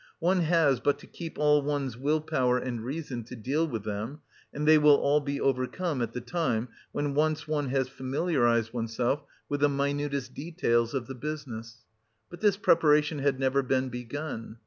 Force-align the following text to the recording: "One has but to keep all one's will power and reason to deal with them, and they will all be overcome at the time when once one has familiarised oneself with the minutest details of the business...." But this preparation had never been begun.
"One 0.17 0.39
has 0.39 0.79
but 0.79 0.97
to 0.97 1.05
keep 1.05 1.37
all 1.37 1.61
one's 1.61 1.95
will 1.95 2.21
power 2.21 2.57
and 2.57 2.83
reason 2.83 3.23
to 3.25 3.35
deal 3.35 3.67
with 3.67 3.83
them, 3.83 4.21
and 4.51 4.67
they 4.67 4.79
will 4.79 4.95
all 4.95 5.19
be 5.19 5.39
overcome 5.39 6.01
at 6.01 6.11
the 6.13 6.21
time 6.21 6.69
when 6.91 7.13
once 7.13 7.47
one 7.47 7.67
has 7.69 7.87
familiarised 7.87 8.73
oneself 8.73 9.23
with 9.47 9.59
the 9.59 9.69
minutest 9.69 10.33
details 10.33 10.95
of 10.95 11.05
the 11.05 11.13
business...." 11.13 11.85
But 12.31 12.41
this 12.41 12.57
preparation 12.57 13.19
had 13.19 13.39
never 13.39 13.61
been 13.61 13.89
begun. 13.89 14.57